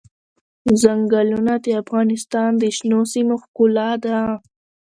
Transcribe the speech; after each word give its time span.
ځنګلونه 0.81 1.53
د 1.65 1.67
افغانستان 1.81 2.49
د 2.61 2.63
شنو 2.77 2.99
سیمو 3.13 3.35
ښکلا 3.43 3.89
ده. 4.03 4.17